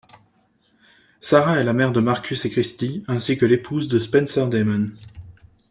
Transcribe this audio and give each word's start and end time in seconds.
Sarah 1.19 1.59
est 1.59 1.63
la 1.63 1.73
mère 1.73 1.91
de 1.91 1.99
Marcus 1.99 2.43
et 2.45 2.49
Kristy, 2.49 3.03
ainsi 3.07 3.37
que 3.37 3.45
l'épouse 3.45 3.87
de 3.87 3.99
Spencer 3.99 4.47
Damon. 4.49 4.89